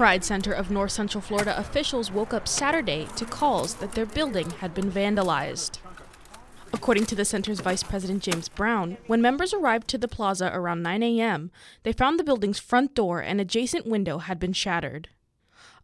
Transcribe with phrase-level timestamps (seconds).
[0.00, 4.48] Pride Center of North Central Florida officials woke up Saturday to calls that their building
[4.48, 5.76] had been vandalized.
[6.72, 10.82] According to the center's vice president James Brown, when members arrived to the plaza around
[10.82, 11.50] 9 a.m.,
[11.82, 15.10] they found the building's front door and adjacent window had been shattered.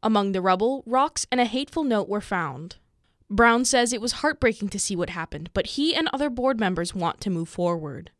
[0.02, 2.76] Among the rubble, rocks and a hateful note were found.
[3.28, 6.94] Brown says it was heartbreaking to see what happened, but he and other board members
[6.94, 8.12] want to move forward.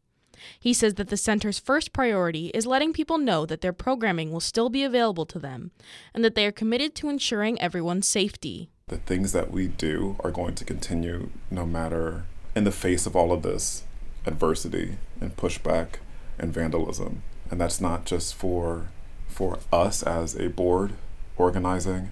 [0.59, 4.41] He says that the center's first priority is letting people know that their programming will
[4.41, 5.71] still be available to them
[6.15, 8.71] and that they are committed to ensuring everyone's safety.
[8.89, 12.25] The things that we do are going to continue no matter
[12.55, 13.85] in the face of all of this
[14.25, 15.97] adversity and pushback
[16.39, 17.23] and vandalism.
[17.51, 18.89] And that's not just for
[19.29, 20.93] for us as a board
[21.37, 22.11] organizing,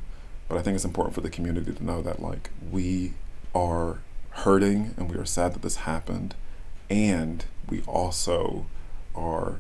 [0.49, 3.15] but I think it's important for the community to know that like we
[3.55, 4.01] are
[4.31, 6.35] hurting and we are sad that this happened
[6.95, 8.67] and we also
[9.17, 9.59] are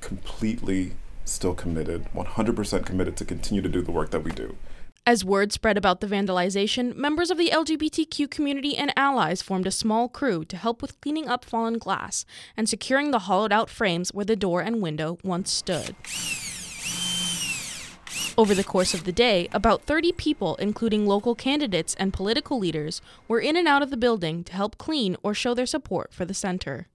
[0.00, 0.92] completely
[1.24, 4.56] still committed, 100% committed to continue to do the work that we do.
[5.04, 9.72] As word spread about the vandalization, members of the LGBTQ community and allies formed a
[9.72, 12.24] small crew to help with cleaning up fallen glass
[12.56, 15.96] and securing the hollowed out frames where the door and window once stood.
[18.38, 23.00] Over the course of the day, about 30 people, including local candidates and political leaders,
[23.28, 26.26] were in and out of the building to help clean or show their support for
[26.26, 26.88] the center.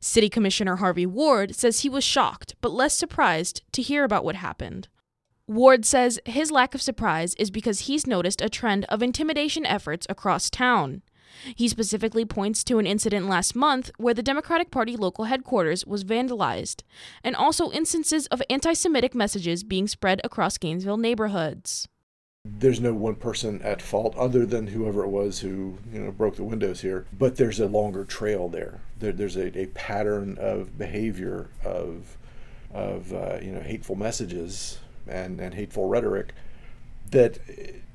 [0.00, 4.36] City Commissioner Harvey Ward says he was shocked but less surprised to hear about what
[4.36, 4.88] happened.
[5.46, 10.06] Ward says his lack of surprise is because he's noticed a trend of intimidation efforts
[10.08, 11.02] across town.
[11.54, 16.04] He specifically points to an incident last month where the Democratic Party local headquarters was
[16.04, 16.82] vandalized,
[17.24, 21.88] and also instances of anti Semitic messages being spread across Gainesville neighborhoods.
[22.44, 26.36] There's no one person at fault other than whoever it was who you know broke
[26.36, 28.80] the windows here, but there's a longer trail there.
[28.98, 32.16] there there's a, a pattern of behavior of
[32.72, 36.32] of uh, you know hateful messages and, and hateful rhetoric
[37.10, 37.38] that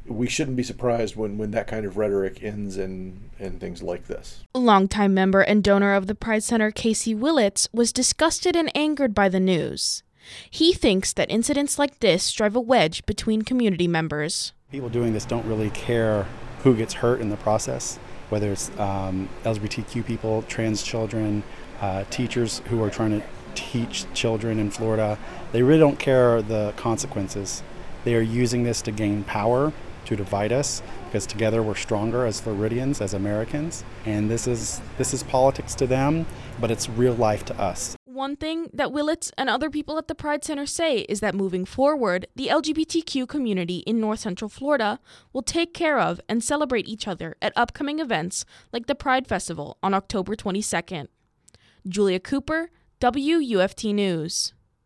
[0.07, 4.07] we shouldn't be surprised when, when that kind of rhetoric ends in, in things like
[4.07, 4.43] this.
[4.53, 9.29] Longtime member and donor of the Pride Center, Casey Willits, was disgusted and angered by
[9.29, 10.03] the news.
[10.49, 14.53] He thinks that incidents like this drive a wedge between community members.
[14.71, 16.27] People doing this don't really care
[16.63, 17.97] who gets hurt in the process,
[18.29, 21.43] whether it's um, LGBTQ people, trans children,
[21.81, 25.17] uh, teachers who are trying to teach children in Florida.
[25.51, 27.63] They really don't care the consequences.
[28.05, 29.73] They are using this to gain power
[30.05, 33.83] to divide us because together we're stronger as Floridians, as Americans.
[34.05, 36.25] And this is this is politics to them,
[36.61, 37.97] but it's real life to us.
[38.05, 41.65] One thing that Willits and other people at the Pride Center say is that moving
[41.65, 44.99] forward, the LGBTQ community in North Central Florida
[45.33, 49.77] will take care of and celebrate each other at upcoming events like the Pride Festival
[49.83, 51.07] on October 22nd.
[51.87, 52.69] Julia Cooper,
[53.01, 54.53] WUFT News.